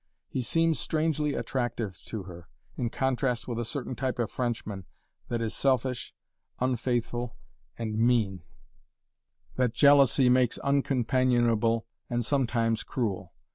[0.27, 4.87] He seems strangely attractive to her, in contrast with a certain type of Frenchman,
[5.27, 6.11] that is selfish,
[6.59, 7.37] unfaithful,
[7.77, 8.41] and mean
[9.57, 13.35] that jealousy makes uncompanionable and sometimes cruel.